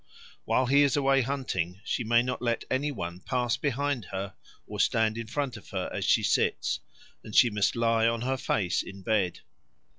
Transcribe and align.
While 0.45 0.65
he 0.65 0.81
is 0.81 0.97
away 0.97 1.21
hunting, 1.21 1.79
she 1.83 2.03
may 2.03 2.23
not 2.23 2.41
let 2.41 2.63
any 2.71 2.91
one 2.91 3.19
pass 3.19 3.55
behind 3.55 4.05
her 4.05 4.33
or 4.65 4.79
stand 4.79 5.15
in 5.15 5.27
front 5.27 5.57
of 5.57 5.69
her 5.69 5.91
as 5.93 6.05
she 6.05 6.23
sits; 6.23 6.79
and 7.23 7.35
she 7.35 7.51
must 7.51 7.75
lie 7.75 8.07
on 8.07 8.21
her 8.21 8.37
face 8.37 8.81
in 8.81 9.03
bed. 9.03 9.41